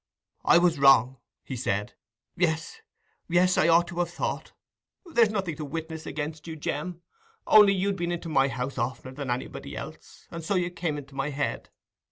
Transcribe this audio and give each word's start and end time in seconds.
"I 0.43 0.57
was 0.57 0.79
wrong," 0.79 1.17
he 1.43 1.55
said—"yes, 1.55 2.81
yes—I 3.29 3.67
ought 3.67 3.85
to 3.89 3.99
have 3.99 4.09
thought. 4.09 4.51
There's 5.05 5.29
nothing 5.29 5.55
to 5.57 5.63
witness 5.65 6.07
against 6.07 6.47
you, 6.47 6.55
Jem. 6.55 7.03
Only 7.45 7.73
you'd 7.75 7.97
been 7.97 8.11
into 8.11 8.27
my 8.27 8.47
house 8.47 8.79
oftener 8.79 9.13
than 9.13 9.29
anybody 9.29 9.77
else, 9.77 10.27
and 10.31 10.43
so 10.43 10.55
you 10.55 10.71
came 10.71 10.97
into 10.97 11.13
my 11.13 11.29
head. 11.29 11.69